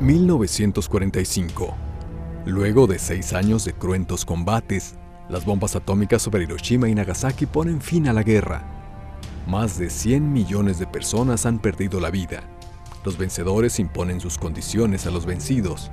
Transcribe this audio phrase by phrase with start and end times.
[0.00, 1.74] 1945.
[2.46, 4.94] Luego de seis años de cruentos combates,
[5.28, 8.64] las bombas atómicas sobre Hiroshima y Nagasaki ponen fin a la guerra.
[9.46, 12.42] Más de 100 millones de personas han perdido la vida.
[13.04, 15.90] Los vencedores imponen sus condiciones a los vencidos.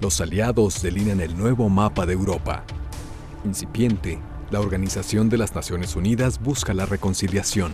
[0.00, 2.64] Los aliados delinean el nuevo mapa de Europa.
[3.44, 4.18] Incipiente,
[4.50, 7.72] la Organización de las Naciones Unidas busca la reconciliación.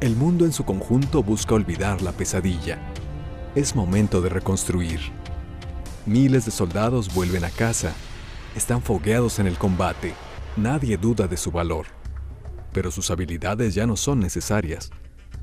[0.00, 2.78] El mundo en su conjunto busca olvidar la pesadilla.
[3.58, 5.00] Es momento de reconstruir.
[6.06, 7.92] Miles de soldados vuelven a casa.
[8.54, 10.14] Están fogueados en el combate.
[10.56, 11.86] Nadie duda de su valor.
[12.72, 14.90] Pero sus habilidades ya no son necesarias.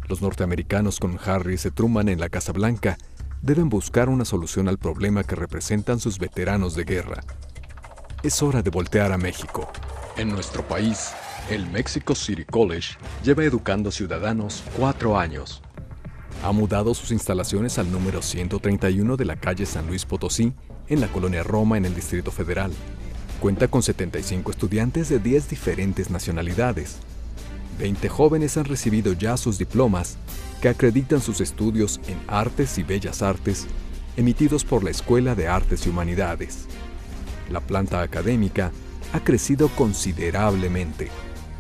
[0.08, 2.98] Los norteamericanos con Harris y Truman en la Casa Blanca
[3.42, 7.22] deben buscar una solución al problema que representan sus veteranos de guerra.
[8.24, 9.70] Es hora de voltear a México.
[10.16, 11.12] En nuestro país,
[11.50, 12.96] el Mexico City College
[13.26, 15.62] lleva educando ciudadanos cuatro años
[16.44, 20.54] ha mudado sus instalaciones al número 131 de la calle San Luis Potosí,
[20.88, 22.72] en la colonia Roma, en el Distrito Federal.
[23.40, 26.98] Cuenta con 75 estudiantes de 10 diferentes nacionalidades.
[27.80, 30.18] 20 jóvenes han recibido ya sus diplomas
[30.62, 33.68] que acreditan sus estudios en Artes y Bellas Artes
[34.18, 36.68] emitidos por la Escuela de Artes y Humanidades.
[37.50, 38.72] La planta académica
[39.14, 41.10] ha crecido considerablemente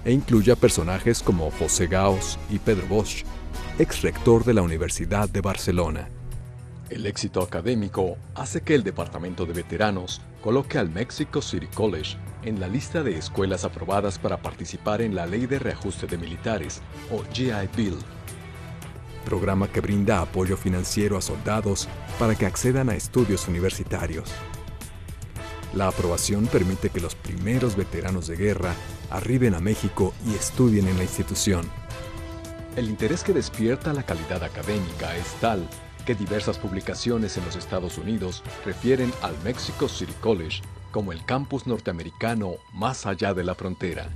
[0.04, 3.24] e incluye a personajes como José Gaos y Pedro Bosch,
[3.78, 6.08] ex rector de la Universidad de Barcelona.
[6.90, 12.62] El éxito académico hace que el Departamento de Veteranos coloque al Mexico City College en
[12.62, 16.82] la lista de escuelas aprobadas para participar en la Ley de Reajuste de Militares,
[17.12, 17.98] o GI Bill,
[19.26, 24.32] programa que brinda apoyo financiero a soldados para que accedan a estudios universitarios.
[25.74, 28.74] La aprobación permite que los primeros veteranos de guerra
[29.10, 31.70] arriben a México y estudien en la institución.
[32.76, 35.66] El interés que despierta la calidad académica es tal
[36.06, 41.68] que diversas publicaciones en los Estados Unidos refieren al Mexico City College como el campus
[41.68, 44.10] norteamericano más allá de la frontera.